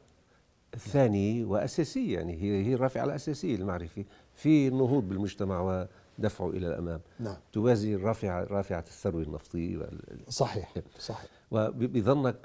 الثاني 0.75 1.45
وأساسية 1.45 2.15
يعني 2.15 2.33
هي 2.43 2.67
هي 2.67 2.75
الرافعة 2.75 3.05
الأساسية 3.05 3.57
المعرفه 3.57 4.05
في 4.39 4.69
النهوض 4.69 5.09
بالمجتمع 5.09 5.61
ودفعه 6.19 6.51
إلى 6.51 6.69
الأمام. 6.69 7.01
نعم. 7.21 7.37
توازي 7.53 7.95
الرافعه 7.95 8.45
رافعة 8.45 8.85
الثروة 8.89 9.23
النفطية 9.23 9.91
صحيح 10.29 10.75
صحيح. 10.99 11.31
وبظنك 11.51 12.37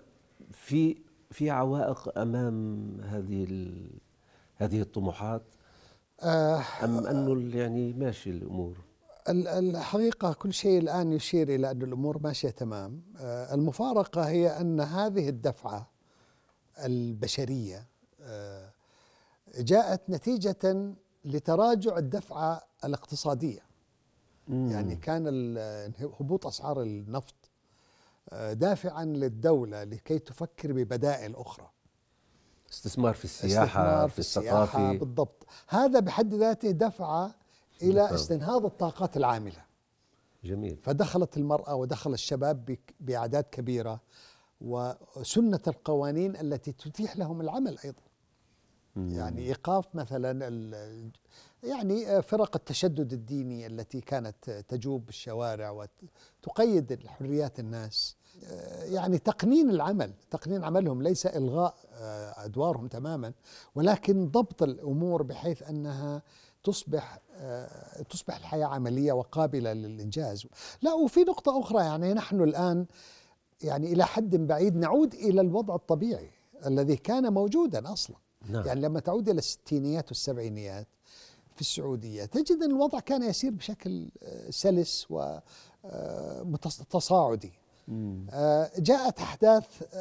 في 0.52 0.98
في 1.32 1.50
عوائق 1.50 2.18
أمام 2.18 2.88
هذه 3.02 3.48
هذه 4.56 4.82
الطموحات؟ 4.82 5.42
آه 6.22 6.62
أم 6.84 7.08
أنه 7.08 7.58
يعني 7.58 7.94
ماشي 7.94 8.30
الأمور؟ 8.30 8.78
الحقيقة 9.30 10.34
كل 10.34 10.54
شيء 10.54 10.80
الآن 10.80 11.12
يشير 11.14 11.56
إلى 11.56 11.72
أن 11.72 11.82
الأمور 11.82 12.20
ماشية 12.24 12.50
تمام. 12.50 13.02
آه 13.18 13.54
المفارقة 13.54 14.22
هي 14.22 14.62
أن 14.62 14.80
هذه 14.80 15.30
الدفعة 15.30 15.90
البشرية 16.86 17.88
آه 18.22 18.70
جاءت 19.60 20.02
نتيجة 20.10 20.94
لتراجع 21.26 21.98
الدفعة 21.98 22.62
الاقتصادية 22.86 23.62
مم. 24.48 24.72
يعني 24.72 24.96
كان 24.96 25.26
هبوط 26.20 26.48
أسعار 26.48 26.82
النفط 26.82 27.36
دافعا 28.52 29.06
للدولة 29.06 29.84
لكي 29.84 30.20
تفكر 30.20 30.72
ببدائل 30.74 31.36
أخرى 31.36 31.70
استثمار 32.72 33.14
في 33.14 33.26
السياحة 33.26 33.66
استثمار 33.66 34.10
في, 34.10 34.14
في 34.14 34.20
الثقافة 34.20 34.94
بالضبط 34.98 35.46
هذا 35.68 36.00
بحد 36.00 36.34
ذاته 36.34 36.72
دفع 36.72 37.32
إلى 37.82 37.94
بالضبط. 38.02 38.14
استنهاض 38.14 38.66
الطاقات 38.66 39.18
العاملة 39.18 39.64
جميل 40.44 40.78
فدخلت 40.84 41.38
المرأة 41.38 41.76
ودخل 41.76 42.14
الشباب 42.14 42.78
بأعداد 43.00 43.44
كبيرة 43.44 44.00
وسنة 44.62 45.60
القوانين 45.68 46.36
التي 46.36 46.72
تتيح 46.72 47.18
لهم 47.18 47.42
العمل 47.42 47.78
أيضا. 47.86 48.02
يعني 48.96 49.42
إيقاف 49.42 49.86
مثلا 49.96 50.32
يعني 51.64 52.22
فرق 52.22 52.56
التشدد 52.56 53.14
الديني 53.14 53.68
التي 53.68 54.02
كانت 54.02 54.50
تجوب 54.68 55.10
الشوارع 55.10 55.88
وتقيد 56.44 57.08
حريات 57.08 57.60
الناس. 57.60 58.16
يعني 58.84 59.18
تقنين 59.18 59.70
العمل 59.70 60.14
تقنين 60.32 60.64
عملهم 60.64 61.02
ليس 61.02 61.26
إلغاء 61.26 61.76
أدوارهم 62.38 62.88
تماما 62.88 63.34
ولكن 63.76 64.28
ضبط 64.28 64.64
الأمور 64.64 65.24
بحيث 65.24 65.64
أنها 65.64 66.22
تصبح 66.64 67.20
تصبح 68.10 68.36
الحياة 68.36 68.66
عملية 68.66 69.12
وقابلة 69.14 69.74
للإنجاز. 69.74 70.48
لا 70.82 70.94
وفي 70.94 71.20
نقطة 71.20 71.60
أخرى 71.60 71.84
يعني 71.84 72.14
نحن 72.14 72.42
الآن 72.42 72.86
يعني 73.62 73.94
إلى 73.94 74.06
حد 74.06 74.36
بعيد 74.36 74.76
نعود 74.76 75.14
إلى 75.14 75.42
الوضع 75.42 75.76
الطبيعي 75.76 76.30
الذي 76.66 76.96
كان 76.96 77.34
موجودا 77.34 77.94
أصلا. 77.94 78.16
نعم. 78.50 78.68
يعني 78.68 78.82
لما 78.82 79.00
تعود 79.00 79.30
إلى 79.30 79.38
الستينيات 79.38 80.08
والسبعينيات 80.08 80.88
في 81.56 81.62
السعودية 81.62 82.26
تجد 82.26 82.64
إن 82.64 82.72
الوضع 82.72 83.00
كان 83.00 83.24
يسير 83.24 83.52
بشكل 83.52 84.08
آه، 84.24 84.50
سلس 84.50 85.08
وتصاعدي 86.50 87.54
آه، 87.90 88.72
جاءت 88.80 89.20
أحداث 89.20 89.84
آه، 89.94 89.98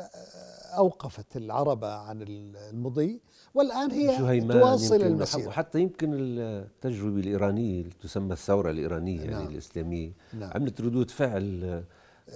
أوقفت 0.76 1.36
العربة 1.36 1.94
عن 1.94 2.24
المضي 2.28 3.20
والآن 3.54 3.90
هي 3.90 4.40
تواصل 4.40 5.02
المسير 5.02 5.48
وحتى 5.48 5.80
يمكن 5.80 6.10
التجربة 6.14 7.20
الإيرانية 7.20 7.84
تسمى 8.02 8.32
الثورة 8.32 8.70
الإيرانية 8.70 9.18
يعني 9.18 9.30
نعم. 9.30 9.40
يعني 9.40 9.52
الإسلامية 9.52 10.12
نعم. 10.34 10.50
عملت 10.54 10.80
ردود 10.80 11.10
فعل 11.10 11.64
آه، 11.64 11.84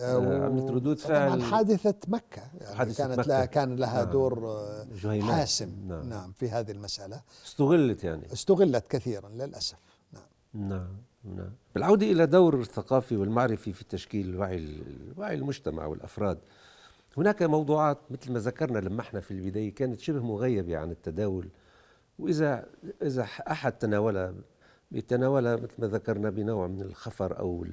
عملت 0.01 0.70
ردود 0.70 0.99
فعل. 0.99 1.42
حادثة 1.42 1.94
مكة 2.09 2.42
يعني 2.61 2.77
حادثة 2.77 3.07
كانت 3.07 3.18
مكة. 3.18 3.29
لها 3.29 3.44
كان 3.44 3.77
لها 3.77 4.05
نعم. 4.05 4.12
دور 4.12 4.46
آه، 4.49 5.20
حاسم 5.20 5.88
نعم. 5.88 6.09
نعم 6.09 6.33
في 6.33 6.51
هذه 6.51 6.70
المسألة. 6.70 7.22
استغلت 7.46 8.05
يعني. 8.05 8.33
استغلت 8.33 8.87
كثيرا 8.88 9.29
للأسف. 9.29 9.79
نعم. 10.12 10.22
نعم 10.55 10.96
نعم. 11.25 11.53
بالعودة 11.75 12.07
إلى 12.07 12.27
دور 12.27 12.61
الثقافي 12.61 13.16
والمعرفي 13.16 13.72
في 13.72 13.85
تشكيل 13.85 14.37
وعي 14.37 14.83
وعي 15.16 15.35
المجتمع 15.35 15.87
والأفراد. 15.87 16.38
هناك 17.16 17.42
موضوعات 17.42 17.99
مثل 18.11 18.33
ما 18.33 18.38
ذكرنا 18.38 18.79
لما 18.79 19.01
إحنا 19.01 19.20
في 19.20 19.31
البداية 19.31 19.75
كانت 19.75 20.01
شبه 20.01 20.20
مغيبة 20.20 20.77
عن 20.77 20.90
التداول. 20.90 21.49
وإذا 22.18 22.66
إذا 23.03 23.22
أحد 23.22 23.72
تناولها 23.72 24.35
بيتناولها 24.90 25.57
مثل 25.57 25.75
ما 25.79 25.87
ذكرنا 25.87 26.31
بنوع 26.31 26.66
من 26.66 26.81
الخفر 26.81 27.38
أو 27.38 27.66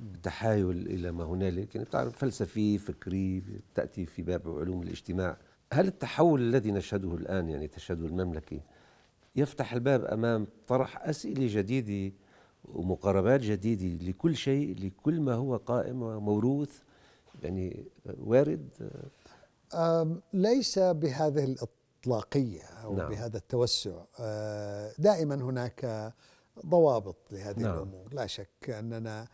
التحايل 0.00 0.86
إلى 0.86 1.12
ما 1.12 1.24
هنالك 1.24 1.74
يعني 1.74 1.86
بتعرف 1.86 2.18
فلسفي 2.18 2.78
فكري 2.78 3.42
تأتي 3.74 4.06
في 4.06 4.22
باب 4.22 4.48
علوم 4.48 4.82
الاجتماع 4.82 5.36
هل 5.72 5.86
التحول 5.86 6.40
الذي 6.40 6.72
نشهده 6.72 7.14
الآن 7.14 7.48
يعني 7.48 7.68
تشهده 7.68 8.06
المملكة 8.06 8.60
يفتح 9.36 9.72
الباب 9.72 10.04
أمام 10.04 10.46
طرح 10.66 11.08
أسئلة 11.08 11.46
جديدة 11.60 12.14
ومقاربات 12.64 13.40
جديدة 13.40 14.04
لكل 14.06 14.36
شيء 14.36 14.76
لكل 14.84 15.20
ما 15.20 15.34
هو 15.34 15.56
قائم 15.56 16.02
وموروث 16.02 16.78
يعني 17.42 17.84
وارد 18.06 18.68
ليس 20.32 20.78
بهذه 20.78 21.44
الإطلاقية 21.44 22.62
أو 22.62 22.96
نعم. 22.96 23.08
بهذا 23.08 23.36
التوسع 23.36 24.04
آه، 24.20 24.92
دائما 24.98 25.34
هناك 25.34 26.12
ضوابط 26.66 27.16
لهذه 27.30 27.60
نعم. 27.60 27.74
الأمور 27.74 28.14
لا 28.14 28.26
شك 28.26 28.70
أننا 28.70 29.28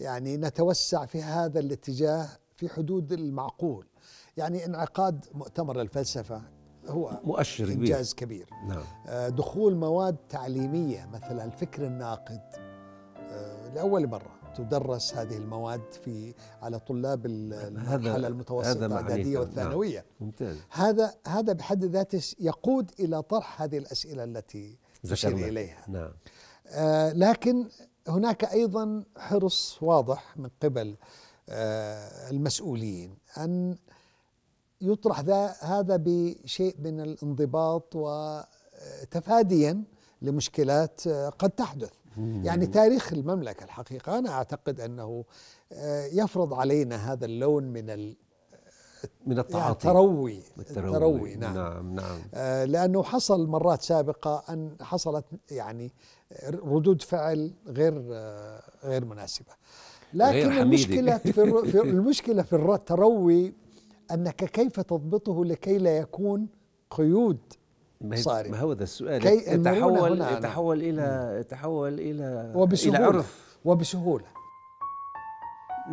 يعني 0.00 0.36
نتوسع 0.36 1.06
في 1.06 1.22
هذا 1.22 1.60
الاتجاه 1.60 2.28
في 2.56 2.68
حدود 2.68 3.12
المعقول 3.12 3.86
يعني 4.36 4.66
انعقاد 4.66 5.26
مؤتمر 5.34 5.80
الفلسفة 5.80 6.42
هو 6.86 7.20
مؤشر 7.24 7.64
إنجاز 7.64 8.14
كبير, 8.14 8.44
كبير. 8.44 8.58
نعم. 8.68 8.84
آه، 9.06 9.28
دخول 9.28 9.76
مواد 9.76 10.16
تعليمية 10.28 11.06
مثل 11.12 11.40
الفكر 11.40 11.86
الناقد 11.86 12.40
آه، 13.16 13.74
لأول 13.74 14.06
مرة 14.06 14.40
تدرس 14.56 15.14
هذه 15.14 15.36
المواد 15.36 15.92
في 16.04 16.34
على 16.62 16.78
طلاب 16.78 17.26
المرحلة 17.26 18.26
المتوسطة 18.26 18.86
الإعدادية 18.86 19.32
نعم. 19.32 19.40
والثانوية 19.40 19.98
نعم. 19.98 20.06
ممتاز 20.20 20.56
هذا 20.70 21.14
هذا 21.26 21.52
بحد 21.52 21.84
ذاته 21.84 22.22
يقود 22.40 22.90
إلى 23.00 23.22
طرح 23.22 23.62
هذه 23.62 23.78
الأسئلة 23.78 24.24
التي 24.24 24.78
تشير 25.02 25.48
إليها 25.48 25.84
نعم. 25.88 26.12
آه 26.66 27.12
لكن 27.12 27.68
هناك 28.08 28.44
أيضا 28.44 29.04
حرص 29.16 29.78
واضح 29.82 30.36
من 30.36 30.50
قبل 30.62 30.96
آه، 31.48 32.30
المسؤولين 32.30 33.16
أن 33.38 33.76
يطرح 34.80 35.18
هذا 35.60 35.96
بشيء 35.96 36.76
من 36.78 37.00
الانضباط 37.00 37.96
وتفاديا 37.96 39.84
لمشكلات 40.22 41.06
آه، 41.06 41.28
قد 41.28 41.50
تحدث. 41.50 41.92
يعني 42.42 42.66
تاريخ 42.66 43.12
المملكة 43.12 43.64
الحقيقة 43.64 44.18
أنا 44.18 44.30
أعتقد 44.30 44.80
أنه 44.80 45.24
آه، 45.72 46.06
يفرض 46.06 46.54
علينا 46.54 47.12
هذا 47.12 47.24
اللون 47.24 47.64
من 47.64 47.90
من 49.26 49.38
التعاطي. 49.38 49.86
يعني 49.88 49.98
التروي. 49.98 50.42
التروي 50.58 51.34
نعم. 51.36 51.54
نعم, 51.54 51.94
نعم. 51.94 52.18
آه 52.34 52.64
لأنه 52.64 53.02
حصل 53.02 53.46
مرات 53.46 53.82
سابقة 53.82 54.42
أن 54.48 54.76
حصلت 54.80 55.24
يعني 55.50 55.92
ردود 56.46 57.02
فعل 57.02 57.52
غير 57.68 58.04
آه 58.12 58.62
غير 58.84 59.04
مناسبة. 59.04 59.52
لكن 60.14 60.52
المشكلة 60.52 61.18
في 61.18 61.80
المشكلة 61.90 62.42
في 62.42 62.56
التروي 62.56 63.52
أنك 64.10 64.44
كيف 64.44 64.80
تضبطه 64.80 65.44
لكي 65.44 65.78
لا 65.78 65.96
يكون 65.98 66.48
قيود 66.90 67.38
صارم؟ 68.14 68.50
ما 68.50 68.58
هو 68.58 68.72
ذا 68.72 68.82
السؤال؟ 68.82 69.26
يتحول 69.26 70.22
يتحول 70.22 70.82
إلى 70.82 71.36
يتحول 71.40 72.00
إلى 72.00 72.52
وبسهولة. 72.56 72.98
إلى 72.98 73.06
عرف. 73.06 73.58
وبسهولة. 73.64 74.24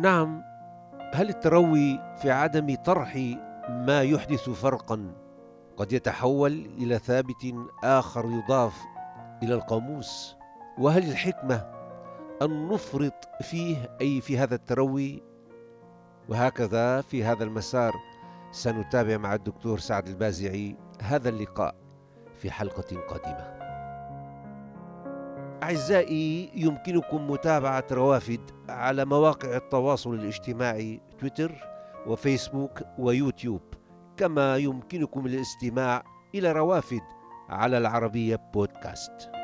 نعم. 0.00 0.42
هل 1.14 1.28
التروي 1.28 2.00
في 2.22 2.30
عدم 2.30 2.74
طرح 2.74 3.16
ما 3.68 4.02
يحدث 4.02 4.50
فرقا 4.50 5.14
قد 5.76 5.92
يتحول 5.92 6.52
إلى 6.78 6.98
ثابت 6.98 7.54
آخر 7.84 8.24
يضاف 8.24 8.74
إلى 9.42 9.54
القاموس؟ 9.54 10.36
وهل 10.78 11.10
الحكمة 11.10 11.56
أن 12.42 12.68
نفرط 12.68 13.28
فيه 13.42 13.96
أي 14.00 14.20
في 14.20 14.38
هذا 14.38 14.54
التروي؟ 14.54 15.22
وهكذا 16.28 17.00
في 17.00 17.24
هذا 17.24 17.44
المسار 17.44 17.94
سنتابع 18.52 19.16
مع 19.16 19.34
الدكتور 19.34 19.78
سعد 19.78 20.08
البازعي 20.08 20.76
هذا 21.02 21.28
اللقاء 21.28 21.74
في 22.38 22.50
حلقة 22.50 23.00
قادمة. 23.00 23.67
أعزائي 25.62 26.50
يمكنكم 26.54 27.30
متابعة 27.30 27.84
روافد 27.92 28.40
على 28.68 29.04
مواقع 29.04 29.56
التواصل 29.56 30.14
الاجتماعي 30.14 31.00
تويتر 31.18 31.52
وفيسبوك 32.06 32.82
ويوتيوب. 32.98 33.62
كما 34.16 34.56
يمكنكم 34.56 35.26
الاستماع 35.26 36.02
إلى 36.34 36.52
روافد 36.52 37.02
على 37.48 37.78
العربية 37.78 38.36
بودكاست. 38.54 39.37